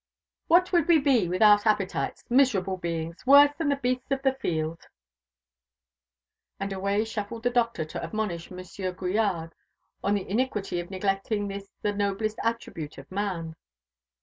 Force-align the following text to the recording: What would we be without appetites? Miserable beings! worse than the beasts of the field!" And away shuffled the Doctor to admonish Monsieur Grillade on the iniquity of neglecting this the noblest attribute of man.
What 0.47 0.71
would 0.73 0.87
we 0.87 0.97
be 0.97 1.27
without 1.29 1.67
appetites? 1.67 2.23
Miserable 2.27 2.75
beings! 2.75 3.23
worse 3.27 3.51
than 3.55 3.69
the 3.69 3.75
beasts 3.75 4.09
of 4.09 4.23
the 4.23 4.33
field!" 4.33 4.87
And 6.59 6.73
away 6.73 7.05
shuffled 7.05 7.43
the 7.43 7.51
Doctor 7.51 7.85
to 7.85 8.03
admonish 8.03 8.49
Monsieur 8.49 8.91
Grillade 8.93 9.51
on 10.03 10.15
the 10.15 10.27
iniquity 10.27 10.79
of 10.79 10.89
neglecting 10.89 11.47
this 11.47 11.69
the 11.83 11.93
noblest 11.93 12.39
attribute 12.43 12.97
of 12.97 13.11
man. 13.11 13.55